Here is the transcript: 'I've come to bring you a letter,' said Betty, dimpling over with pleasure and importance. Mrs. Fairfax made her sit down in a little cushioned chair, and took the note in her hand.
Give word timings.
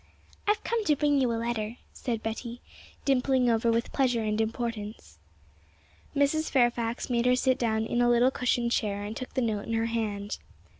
'I've 0.47 0.63
come 0.63 0.83
to 0.85 0.95
bring 0.95 1.21
you 1.21 1.31
a 1.31 1.37
letter,' 1.37 1.75
said 1.93 2.23
Betty, 2.23 2.59
dimpling 3.05 3.51
over 3.51 3.71
with 3.71 3.91
pleasure 3.93 4.23
and 4.23 4.41
importance. 4.41 5.19
Mrs. 6.15 6.49
Fairfax 6.49 7.07
made 7.07 7.27
her 7.27 7.35
sit 7.35 7.59
down 7.59 7.85
in 7.85 8.01
a 8.01 8.09
little 8.09 8.31
cushioned 8.31 8.71
chair, 8.71 9.03
and 9.03 9.15
took 9.15 9.35
the 9.35 9.43
note 9.43 9.67
in 9.67 9.73
her 9.73 9.85
hand. 9.93 10.39